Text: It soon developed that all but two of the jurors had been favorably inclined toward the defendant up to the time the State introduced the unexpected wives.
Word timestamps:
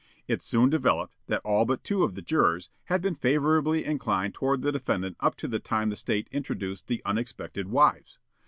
It 0.27 0.41
soon 0.41 0.71
developed 0.71 1.13
that 1.27 1.43
all 1.45 1.63
but 1.63 1.83
two 1.83 2.03
of 2.03 2.15
the 2.15 2.23
jurors 2.23 2.71
had 2.85 3.03
been 3.03 3.13
favorably 3.13 3.85
inclined 3.85 4.33
toward 4.33 4.63
the 4.63 4.71
defendant 4.71 5.15
up 5.19 5.35
to 5.35 5.47
the 5.47 5.59
time 5.59 5.91
the 5.91 5.95
State 5.95 6.27
introduced 6.31 6.87
the 6.87 7.03
unexpected 7.05 7.67
wives. 7.67 8.17